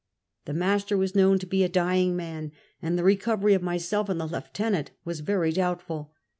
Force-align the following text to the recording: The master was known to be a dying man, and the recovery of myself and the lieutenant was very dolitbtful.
The 0.45 0.53
master 0.55 0.97
was 0.97 1.13
known 1.13 1.37
to 1.37 1.45
be 1.45 1.63
a 1.63 1.69
dying 1.69 2.15
man, 2.15 2.53
and 2.81 2.97
the 2.97 3.03
recovery 3.03 3.53
of 3.53 3.61
myself 3.61 4.09
and 4.09 4.19
the 4.19 4.25
lieutenant 4.25 4.89
was 5.05 5.19
very 5.19 5.53
dolitbtful. 5.53 6.07